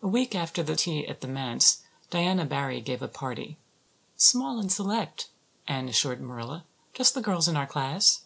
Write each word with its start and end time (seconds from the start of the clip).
A 0.00 0.08
week 0.08 0.34
after 0.34 0.62
the 0.62 0.76
tea 0.76 1.06
at 1.06 1.20
the 1.20 1.28
manse 1.28 1.82
Diana 2.08 2.46
Barry 2.46 2.80
gave 2.80 3.02
a 3.02 3.06
party. 3.06 3.58
"Small 4.16 4.58
and 4.58 4.72
select," 4.72 5.28
Anne 5.66 5.90
assured 5.90 6.22
Marilla. 6.22 6.64
"Just 6.94 7.12
the 7.12 7.20
girls 7.20 7.48
in 7.48 7.54
our 7.58 7.66
class." 7.66 8.22